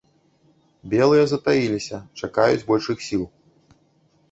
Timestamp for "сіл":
3.11-3.23